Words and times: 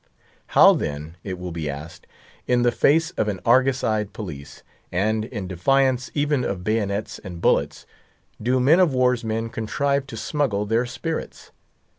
How 0.57 0.73
then, 0.73 1.15
it 1.23 1.37
will 1.37 1.51
be 1.51 1.69
asked, 1.69 2.07
in 2.47 2.63
the 2.63 2.71
face 2.71 3.11
of 3.11 3.27
an 3.27 3.39
argus 3.45 3.83
eyed 3.83 4.13
police, 4.13 4.63
and 4.91 5.25
in 5.25 5.47
defiance 5.47 6.09
even 6.15 6.43
of 6.43 6.63
bayonets 6.63 7.19
and 7.19 7.39
bullets, 7.39 7.85
do 8.41 8.59
men 8.59 8.79
of 8.79 8.95
war's 8.95 9.23
men 9.23 9.49
contrive 9.49 10.07
to 10.07 10.17
smuggle 10.17 10.65
their 10.65 10.87
spirits? 10.87 11.51